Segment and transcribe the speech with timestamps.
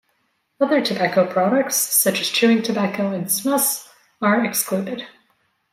[0.59, 3.87] Other tobacco products, such as chewing tobacco and snus,
[4.19, 5.05] are excluded.